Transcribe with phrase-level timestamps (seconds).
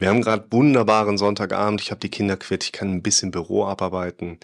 [0.00, 1.82] Wir haben gerade wunderbaren Sonntagabend.
[1.82, 2.64] Ich habe die Kinder quitt.
[2.64, 4.38] Ich kann ein bisschen Büro abarbeiten.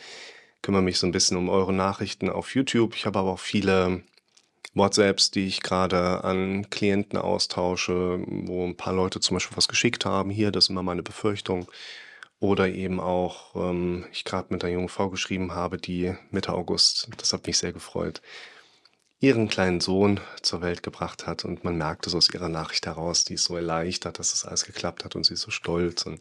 [0.60, 2.94] Kümmere mich so ein bisschen um eure Nachrichten auf YouTube.
[2.94, 4.02] Ich habe aber auch viele
[4.74, 10.04] WhatsApps, die ich gerade an Klienten austausche, wo ein paar Leute zum Beispiel was geschickt
[10.04, 10.28] haben.
[10.28, 11.66] Hier, das ist immer meine Befürchtung.
[12.38, 17.08] Oder eben auch, ähm, ich gerade mit einer jungen Frau geschrieben habe, die Mitte August,
[17.16, 18.20] das hat mich sehr gefreut,
[19.20, 21.44] ihren kleinen Sohn zur Welt gebracht hat.
[21.44, 24.64] Und man merkte so aus ihrer Nachricht heraus, die ist so erleichtert, dass das alles
[24.64, 26.04] geklappt hat und sie ist so stolz.
[26.04, 26.20] Und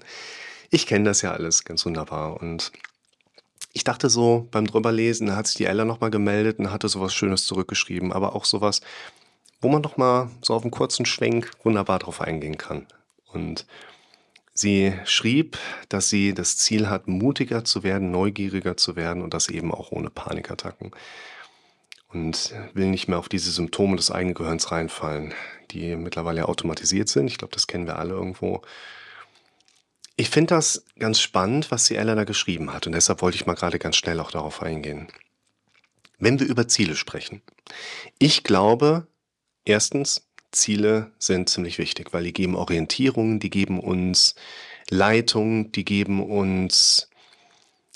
[0.69, 2.41] ich kenne das ja alles ganz wunderbar.
[2.41, 2.71] Und
[3.73, 7.13] ich dachte so beim drüberlesen, da hat sich die Ella nochmal gemeldet und hatte sowas
[7.13, 8.81] Schönes zurückgeschrieben, aber auch sowas,
[9.59, 12.87] wo man nochmal so auf einen kurzen Schwenk wunderbar drauf eingehen kann.
[13.33, 13.65] Und
[14.53, 15.57] sie schrieb,
[15.89, 19.91] dass sie das Ziel hat, mutiger zu werden, neugieriger zu werden und das eben auch
[19.91, 20.91] ohne Panikattacken
[22.15, 25.33] und will nicht mehr auf diese Symptome des eigenen Gehirns reinfallen,
[25.71, 27.27] die mittlerweile automatisiert sind.
[27.27, 28.61] Ich glaube, das kennen wir alle irgendwo.
[30.15, 33.45] Ich finde das ganz spannend, was die Ella da geschrieben hat und deshalb wollte ich
[33.45, 35.09] mal gerade ganz schnell auch darauf eingehen.
[36.17, 37.41] Wenn wir über Ziele sprechen.
[38.17, 39.07] Ich glaube,
[39.65, 44.35] erstens, Ziele sind ziemlich wichtig, weil die geben Orientierung, die geben uns
[44.89, 47.09] Leitung, die geben uns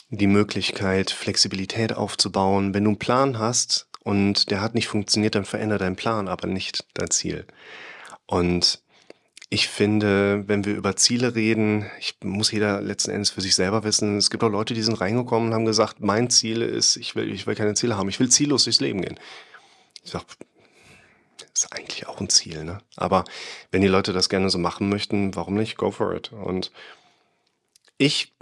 [0.09, 2.73] die Möglichkeit, Flexibilität aufzubauen.
[2.73, 6.47] Wenn du einen Plan hast, und der hat nicht funktioniert, dann verändere deinen Plan, aber
[6.47, 7.45] nicht dein Ziel.
[8.25, 8.81] Und
[9.50, 13.83] ich finde, wenn wir über Ziele reden, ich muss jeder letzten Endes für sich selber
[13.83, 14.17] wissen.
[14.17, 17.31] Es gibt auch Leute, die sind reingekommen und haben gesagt, mein Ziel ist, ich will,
[17.33, 19.20] ich will keine Ziele haben, ich will ziellos durchs Leben gehen.
[20.03, 20.23] Ich sag,
[21.53, 22.80] ist eigentlich auch ein Ziel, ne?
[22.95, 23.25] Aber
[23.72, 25.77] wenn die Leute das gerne so machen möchten, warum nicht?
[25.77, 26.31] Go for it.
[26.31, 26.72] Und
[27.97, 28.33] ich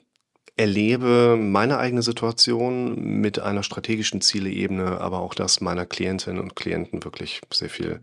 [0.57, 7.03] erlebe meine eigene Situation mit einer strategischen Zieleebene, aber auch das meiner Klientinnen und Klienten
[7.03, 8.01] wirklich sehr viel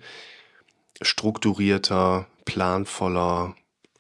[1.03, 3.57] strukturierter, planvoller,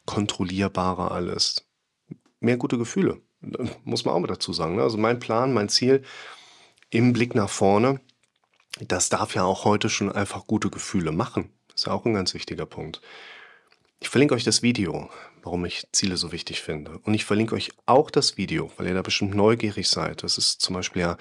[0.07, 1.67] kontrollierbarer alles.
[2.39, 3.21] Mehr gute Gefühle,
[3.85, 4.77] muss man auch mal dazu sagen.
[4.77, 4.83] Ne?
[4.83, 6.03] Also mein Plan, mein Ziel
[6.91, 8.01] im Blick nach vorne,
[8.81, 11.51] das darf ja auch heute schon einfach gute Gefühle machen.
[11.75, 13.01] Ist ja auch ein ganz wichtiger Punkt.
[14.01, 15.11] Ich verlinke euch das Video,
[15.43, 16.99] warum ich Ziele so wichtig finde.
[17.05, 20.23] Und ich verlinke euch auch das Video, weil ihr da bestimmt neugierig seid.
[20.23, 21.17] Das ist zum Beispiel ja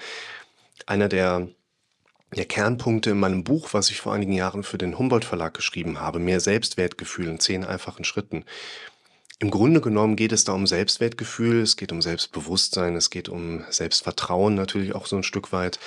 [0.86, 1.48] einer der,
[2.34, 6.00] der Kernpunkte in meinem Buch, was ich vor einigen Jahren für den Humboldt Verlag geschrieben
[6.00, 6.18] habe.
[6.18, 8.44] Mehr Selbstwertgefühl in zehn einfachen Schritten.
[9.40, 13.64] Im Grunde genommen geht es da um Selbstwertgefühl, es geht um Selbstbewusstsein, es geht um
[13.68, 15.78] Selbstvertrauen natürlich auch so ein Stück weit.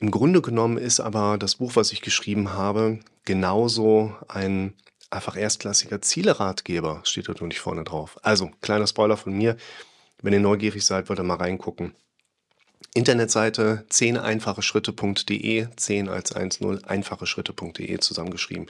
[0.00, 4.74] Im Grunde genommen ist aber das Buch, was ich geschrieben habe, genauso ein
[5.10, 8.18] einfach erstklassiger Zieleratgeber, steht da nur nicht vorne drauf.
[8.22, 9.56] Also, kleiner Spoiler von mir.
[10.20, 11.94] Wenn ihr neugierig seid, wollt ihr mal reingucken.
[12.94, 18.66] Internetseite 10einfacheschritte.de, 10 als 1.0, einfacheschritte.de zusammengeschrieben.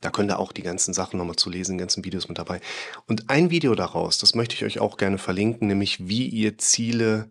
[0.00, 2.60] Da könnt ihr auch die ganzen Sachen nochmal zu lesen, die ganzen Videos mit dabei.
[3.06, 7.30] Und ein Video daraus, das möchte ich euch auch gerne verlinken, nämlich wie ihr Ziele,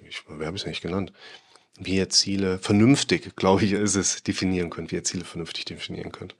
[0.00, 1.12] ich, habe es nicht genannt,
[1.78, 6.10] wie ihr Ziele vernünftig, glaube ich, ist es, definieren könnt, wie ihr Ziele vernünftig definieren
[6.10, 6.34] könnt.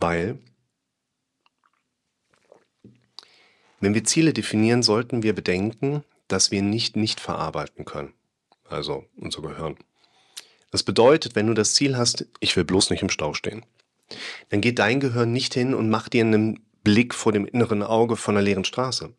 [0.00, 0.38] Weil,
[3.80, 8.14] wenn wir Ziele definieren, sollten wir bedenken, dass wir nicht nicht verarbeiten können.
[8.68, 9.76] Also unser Gehirn.
[10.70, 13.64] Das bedeutet, wenn du das Ziel hast, ich will bloß nicht im Stau stehen,
[14.48, 18.16] dann geht dein Gehirn nicht hin und macht dir einen Blick vor dem inneren Auge
[18.16, 19.12] von einer leeren Straße,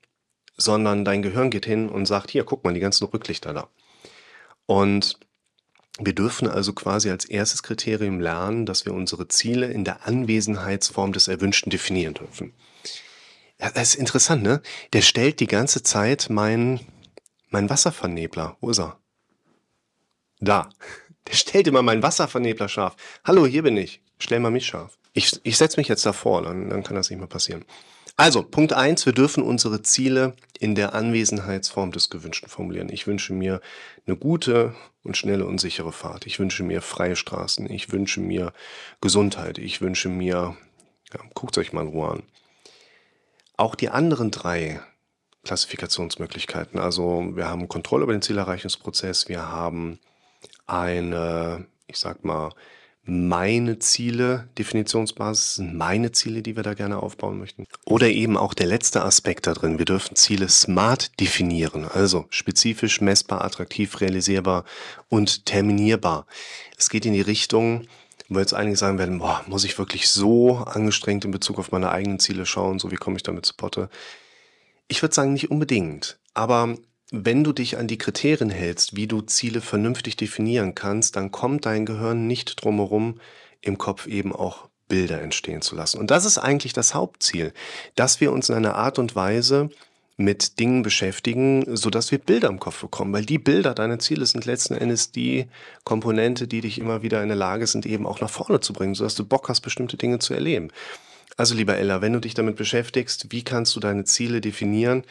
[0.58, 3.70] sondern dein Gehirn geht hin und sagt, hier, guck mal, die ganzen Rücklichter da.
[4.66, 5.20] Und
[6.00, 11.14] wir dürfen also quasi als erstes Kriterium lernen, dass wir unsere Ziele in der Anwesenheitsform
[11.14, 12.54] des Erwünschten definieren dürfen.
[13.60, 14.62] Ja, das ist interessant, ne?
[14.94, 16.80] Der stellt die ganze Zeit mein,
[17.50, 18.58] mein Wasservernebler.
[18.62, 19.00] Wo ist er?
[20.40, 20.70] Da.
[21.28, 22.96] Der stellt immer mein Wasservernebler scharf.
[23.24, 24.02] Hallo, hier bin ich.
[24.18, 24.98] Stell mal mich scharf.
[25.14, 27.66] Ich, ich setze mich jetzt davor, dann, dann kann das nicht mehr passieren.
[28.16, 32.90] Also, Punkt eins: wir dürfen unsere Ziele in der Anwesenheitsform des Gewünschten formulieren.
[32.90, 33.62] Ich wünsche mir
[34.06, 36.28] eine gute und schnelle und sichere Fahrt.
[36.28, 37.70] Ich wünsche mir freie Straßen.
[37.72, 38.54] Ich wünsche mir
[39.02, 39.58] Gesundheit.
[39.58, 40.56] Ich wünsche mir,
[41.14, 42.24] ja, guckt euch mal in Ruhe an.
[43.58, 44.82] Auch die anderen drei
[45.44, 46.80] Klassifikationsmöglichkeiten.
[46.80, 50.00] Also wir haben Kontrolle über den Zielerreichungsprozess, wir haben
[50.68, 52.52] eine, ich sag mal,
[53.04, 57.66] meine Ziele, Definitionsbasis sind meine Ziele, die wir da gerne aufbauen möchten.
[57.86, 59.80] Oder eben auch der letzte Aspekt da drin.
[59.80, 64.66] Wir dürfen Ziele smart definieren, also spezifisch, messbar, attraktiv, realisierbar
[65.10, 66.28] und terminierbar.
[66.78, 67.88] Es geht in die Richtung,
[68.30, 71.92] wo jetzt einige sagen werden, boah, muss ich wirklich so angestrengt in Bezug auf meine
[71.92, 73.90] eigenen Ziele schauen, so wie komme ich damit zu Potte?
[74.88, 76.20] Ich würde sagen, nicht unbedingt.
[76.34, 76.76] Aber
[77.12, 81.66] wenn du dich an die Kriterien hältst, wie du Ziele vernünftig definieren kannst, dann kommt
[81.66, 83.20] dein Gehirn nicht drumherum,
[83.60, 86.00] im Kopf eben auch Bilder entstehen zu lassen.
[86.00, 87.54] Und das ist eigentlich das Hauptziel,
[87.96, 89.70] dass wir uns in einer Art und Weise
[90.18, 93.14] mit Dingen beschäftigen, sodass wir Bilder im Kopf bekommen.
[93.14, 95.48] Weil die Bilder, deine Ziele sind letzten Endes die
[95.84, 98.96] Komponente, die dich immer wieder in der Lage sind, eben auch nach vorne zu bringen,
[98.96, 100.70] sodass du Bock hast, bestimmte Dinge zu erleben.
[101.38, 105.04] Also lieber Ella, wenn du dich damit beschäftigst, wie kannst du deine Ziele definieren,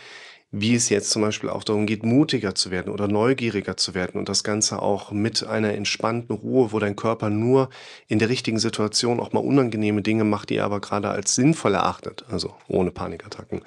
[0.53, 4.19] wie es jetzt zum Beispiel auch darum geht, mutiger zu werden oder neugieriger zu werden
[4.19, 7.71] und das Ganze auch mit einer entspannten Ruhe, wo dein Körper nur
[8.09, 11.75] in der richtigen Situation auch mal unangenehme Dinge macht, die er aber gerade als sinnvoll
[11.75, 13.63] erachtet, also ohne Panikattacken.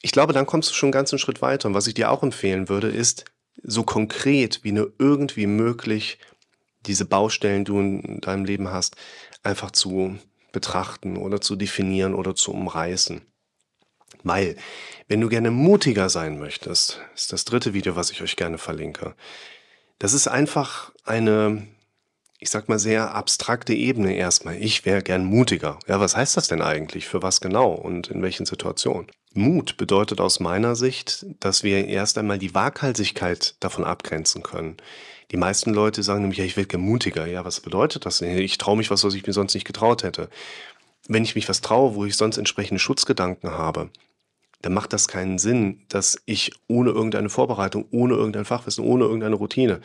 [0.00, 1.68] Ich glaube, dann kommst du schon einen ganzen Schritt weiter.
[1.68, 3.26] Und was ich dir auch empfehlen würde, ist,
[3.62, 6.18] so konkret wie nur irgendwie möglich,
[6.86, 8.96] diese Baustellen, die du in deinem Leben hast,
[9.42, 10.18] einfach zu
[10.52, 13.20] betrachten oder zu definieren oder zu umreißen.
[14.22, 14.56] Weil,
[15.08, 19.14] wenn du gerne mutiger sein möchtest, ist das dritte Video, was ich euch gerne verlinke.
[19.98, 21.66] Das ist einfach eine,
[22.38, 24.56] ich sag mal, sehr abstrakte Ebene erstmal.
[24.56, 25.78] Ich wäre gern mutiger.
[25.86, 27.06] Ja, was heißt das denn eigentlich?
[27.06, 29.10] Für was genau und in welchen Situationen?
[29.34, 34.76] Mut bedeutet aus meiner Sicht, dass wir erst einmal die Waghalsigkeit davon abgrenzen können.
[35.30, 37.26] Die meisten Leute sagen nämlich, ja, ich gern mutiger.
[37.26, 38.36] Ja, was bedeutet das denn?
[38.36, 40.28] Ich traue mich was, was ich mir sonst nicht getraut hätte.
[41.08, 43.90] Wenn ich mich was traue, wo ich sonst entsprechende Schutzgedanken habe,
[44.62, 49.34] dann macht das keinen Sinn, dass ich ohne irgendeine Vorbereitung, ohne irgendein Fachwissen, ohne irgendeine
[49.34, 49.80] Routine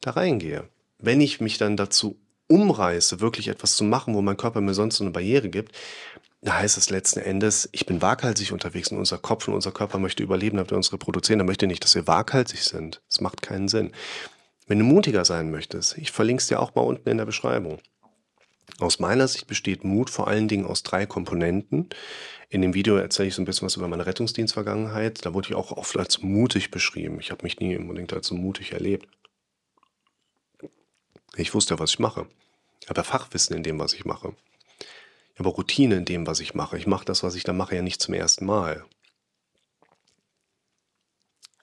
[0.00, 0.68] da reingehe.
[0.98, 2.16] Wenn ich mich dann dazu
[2.48, 5.74] umreiße, wirklich etwas zu machen, wo mein Körper mir sonst so eine Barriere gibt,
[6.42, 9.98] da heißt es letzten Endes, ich bin waghalsig unterwegs und unser Kopf und unser Körper
[9.98, 11.40] möchte überleben, damit wir uns reproduzieren.
[11.40, 13.00] Er möchte nicht, dass wir waghalsig sind.
[13.08, 13.92] Das macht keinen Sinn.
[14.66, 17.78] Wenn du mutiger sein möchtest, ich verlinke es dir auch mal unten in der Beschreibung.
[18.80, 21.88] Aus meiner Sicht besteht Mut vor allen Dingen aus drei Komponenten.
[22.48, 25.24] In dem Video erzähle ich so ein bisschen was über meine Rettungsdienstvergangenheit.
[25.24, 27.20] Da wurde ich auch oft als mutig beschrieben.
[27.20, 29.08] Ich habe mich nie unbedingt als so mutig erlebt.
[31.36, 32.26] Ich wusste, was ich mache.
[32.82, 34.34] Ich habe Fachwissen in dem, was ich mache.
[35.32, 36.76] Ich habe Routine in dem, was ich mache.
[36.76, 38.84] Ich mache das, was ich da mache, ja nicht zum ersten Mal.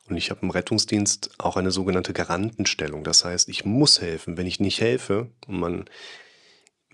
[0.09, 3.05] Und ich habe im Rettungsdienst auch eine sogenannte Garantenstellung.
[3.05, 4.35] Das heißt, ich muss helfen.
[4.35, 5.85] Wenn ich nicht helfe und man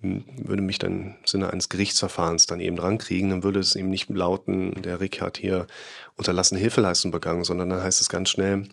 [0.01, 3.89] würde mich dann im Sinne eines Gerichtsverfahrens dann eben dran kriegen, dann würde es eben
[3.89, 5.67] nicht lauten, der Rick hat hier
[6.15, 8.67] unterlassene Hilfeleistung begangen, sondern dann heißt es ganz schnell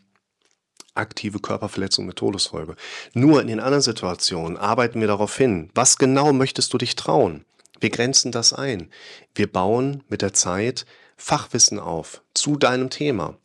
[0.95, 2.77] aktive Körperverletzung mit Todesfolge.
[3.15, 7.45] Nur in den anderen Situationen arbeiten wir darauf hin, was genau möchtest du dich trauen?
[7.81, 8.91] Wir grenzen das ein.
[9.35, 10.87] Wir bauen mit der Zeit
[11.17, 13.37] Fachwissen auf zu deinem Thema.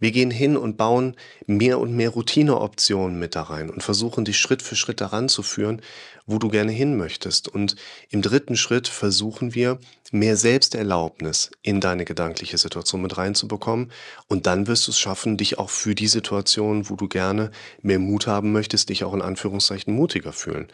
[0.00, 4.38] Wir gehen hin und bauen mehr und mehr Routineoptionen mit da rein und versuchen dich
[4.38, 5.82] Schritt für Schritt daran zu führen,
[6.26, 7.48] wo du gerne hin möchtest.
[7.48, 7.76] Und
[8.10, 9.78] im dritten Schritt versuchen wir,
[10.12, 13.92] mehr Selbsterlaubnis in deine gedankliche Situation mit reinzubekommen.
[14.28, 17.50] Und dann wirst du es schaffen, dich auch für die Situation, wo du gerne
[17.82, 20.68] mehr Mut haben möchtest, dich auch in Anführungszeichen mutiger fühlen.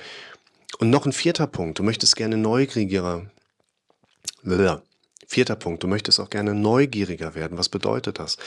[0.79, 1.79] Und noch ein vierter Punkt.
[1.79, 3.31] Du möchtest gerne neugieriger.
[5.27, 5.83] Vierter Punkt.
[5.83, 7.59] Du möchtest auch gerne neugieriger werden.
[7.59, 8.39] Was bedeutet das?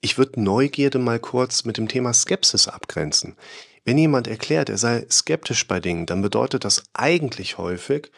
[0.00, 3.36] Ich würde Neugierde mal kurz mit dem Thema Skepsis abgrenzen.
[3.84, 8.10] Wenn jemand erklärt, er sei skeptisch bei Dingen, dann bedeutet das eigentlich häufig,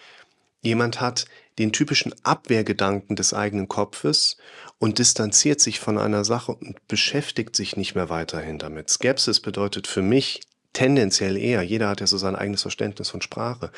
[0.61, 1.27] jemand hat
[1.59, 4.37] den typischen Abwehrgedanken des eigenen Kopfes
[4.79, 8.89] und distanziert sich von einer Sache und beschäftigt sich nicht mehr weiterhin damit.
[8.89, 10.41] Skepsis bedeutet für mich
[10.73, 13.71] tendenziell eher, jeder hat ja so sein eigenes Verständnis von Sprache.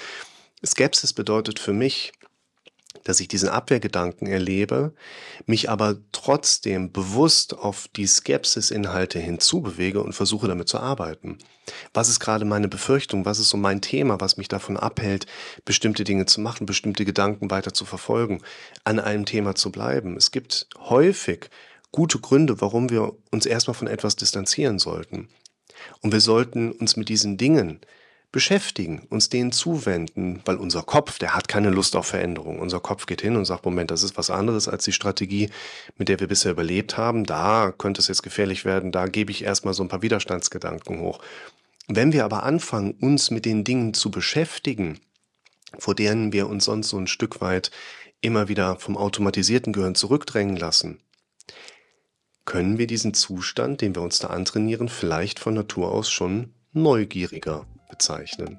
[0.65, 2.13] Skepsis bedeutet für mich,
[3.03, 4.95] dass ich diesen Abwehrgedanken erlebe,
[5.47, 11.39] mich aber trotzdem bewusst auf die Skepsis-Inhalte hinzubewege und versuche damit zu arbeiten.
[11.93, 13.25] Was ist gerade meine Befürchtung?
[13.25, 15.27] Was ist so mein Thema, was mich davon abhält,
[15.65, 18.41] bestimmte Dinge zu machen, bestimmte Gedanken weiter zu verfolgen,
[18.85, 20.17] an einem Thema zu bleiben?
[20.17, 21.51] Es gibt häufig
[21.93, 25.29] gute Gründe, warum wir uns erstmal von etwas distanzieren sollten.
[26.01, 27.81] Und wir sollten uns mit diesen Dingen
[28.35, 32.59] beschäftigen, uns denen zuwenden, weil unser Kopf, der hat keine Lust auf Veränderung.
[32.59, 35.51] Unser Kopf geht hin und sagt, Moment, das ist was anderes als die Strategie,
[35.99, 37.23] mit der wir bisher überlebt haben.
[37.23, 41.21] Da könnte es jetzt gefährlich werden, da gebe ich erstmal so ein paar Widerstandsgedanken hoch.
[41.87, 44.99] Wenn wir aber anfangen, uns mit den Dingen zu beschäftigen,
[45.79, 47.71] vor denen wir uns sonst so ein Stück weit
[48.21, 50.99] immer wieder vom automatisierten Gehirn zurückdrängen lassen,
[52.47, 57.65] können wir diesen Zustand, den wir uns da antrainieren, vielleicht von Natur aus schon neugieriger
[57.95, 58.59] bezeichnen.